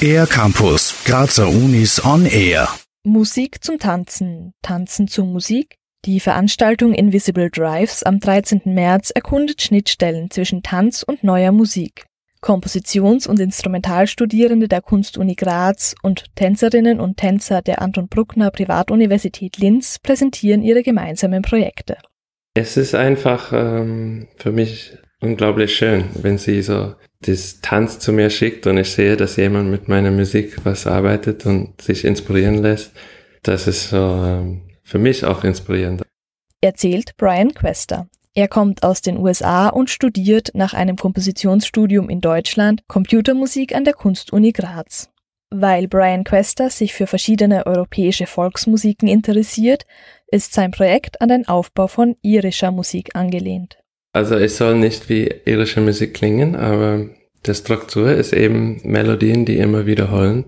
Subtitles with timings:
[0.00, 2.68] Air Campus, Grazer Unis on Air.
[3.04, 5.76] Musik zum Tanzen, Tanzen zur Musik.
[6.04, 8.62] Die Veranstaltung Invisible Drives am 13.
[8.66, 12.06] März erkundet Schnittstellen zwischen Tanz und neuer Musik.
[12.40, 19.98] Kompositions- und Instrumentalstudierende der Kunstuni Graz und Tänzerinnen und Tänzer der Anton Bruckner Privatuniversität Linz
[19.98, 21.98] präsentieren ihre gemeinsamen Projekte.
[22.54, 28.30] Es ist einfach ähm, für mich unglaublich schön, wenn sie so das Tanz zu mir
[28.30, 32.92] schickt und ich sehe, dass jemand mit meiner Musik was arbeitet und sich inspirieren lässt.
[33.42, 36.02] Das ist so ähm, für mich auch inspirierend.
[36.60, 38.08] Erzählt Brian Quester.
[38.34, 43.94] Er kommt aus den USA und studiert nach einem Kompositionsstudium in Deutschland Computermusik an der
[43.94, 45.10] Kunstuni Graz.
[45.50, 49.86] Weil Brian Quester sich für verschiedene europäische Volksmusiken interessiert,
[50.28, 53.78] ist sein Projekt an den Aufbau von irischer Musik angelehnt.
[54.18, 57.06] Also es soll nicht wie irische Musik klingen, aber
[57.46, 60.44] die Struktur ist eben Melodien, die immer wiederholen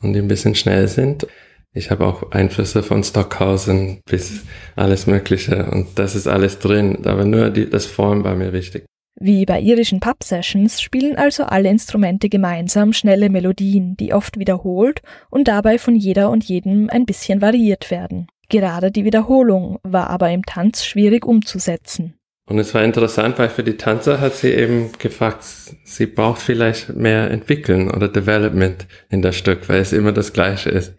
[0.00, 1.26] und die ein bisschen schnell sind.
[1.74, 4.44] Ich habe auch Einflüsse von Stockhausen bis
[4.76, 8.86] alles Mögliche und das ist alles drin, aber nur die, das Form war mir wichtig.
[9.20, 15.48] Wie bei irischen Pub-Sessions spielen also alle Instrumente gemeinsam schnelle Melodien, die oft wiederholt und
[15.48, 18.28] dabei von jeder und jedem ein bisschen variiert werden.
[18.48, 22.14] Gerade die Wiederholung war aber im Tanz schwierig umzusetzen.
[22.46, 25.44] Und es war interessant, weil für die Tanzer hat sie eben gefragt,
[25.84, 30.70] sie braucht vielleicht mehr entwickeln oder Development in das Stück, weil es immer das Gleiche
[30.70, 30.94] ist.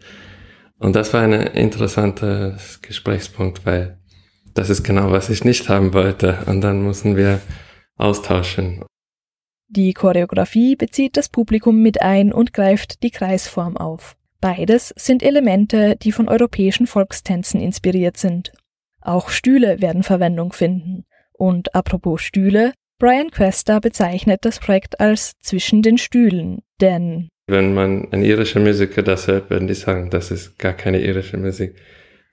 [0.78, 3.98] Und das war ein interessanter Gesprächspunkt, weil
[4.54, 6.38] das ist genau, was ich nicht haben wollte.
[6.46, 7.40] Und dann mussten wir
[7.96, 8.84] austauschen.
[9.68, 14.16] Die Choreografie bezieht das Publikum mit ein und greift die Kreisform auf.
[14.40, 18.52] Beides sind Elemente, die von europäischen Volkstänzen inspiriert sind.
[19.00, 21.04] Auch Stühle werden Verwendung finden.
[21.36, 28.08] Und apropos Stühle, Brian Questa bezeichnet das Projekt als zwischen den Stühlen, denn wenn man
[28.10, 31.76] ein irischer Musiker das hört, würden die sagen, das ist gar keine irische Musik.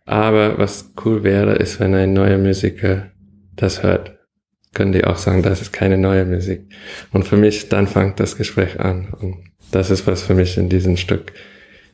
[0.06, 3.12] Aber was cool wäre, ist, wenn ein neuer Musiker
[3.56, 4.18] das hört,
[4.74, 6.62] können die auch sagen, das ist keine neue Musik.
[7.12, 9.14] Und für mich, dann fängt das Gespräch an.
[9.20, 11.34] Und das ist, was für mich in diesem Stück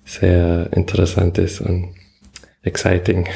[0.06, 1.96] sehr interessant ist und
[2.62, 3.28] exciting.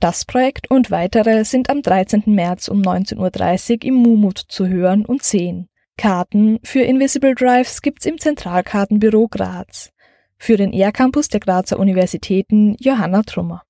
[0.00, 2.22] Das Projekt und weitere sind am 13.
[2.24, 5.68] März um 19.30 Uhr im Mumut zu hören und sehen.
[5.98, 9.90] Karten für Invisible Drives gibt's im Zentralkartenbüro Graz.
[10.38, 13.60] Für den ER-Campus der Grazer Universitäten Johanna Trummer.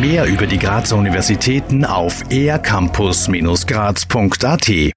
[0.00, 4.92] Mehr über die Grazer Universitäten auf ercampus-graz.at